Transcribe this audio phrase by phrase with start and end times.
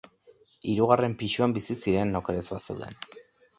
[0.75, 3.01] Hirugarren pisuan bizi ziren, oker ez bazeuden.